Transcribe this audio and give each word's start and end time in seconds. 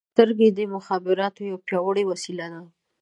•سترګې 0.11 0.49
د 0.57 0.59
مخابراتو 0.75 1.41
یوه 1.49 1.63
پیاوړې 1.67 2.03
وسیله 2.11 2.45
ده. 2.53 2.61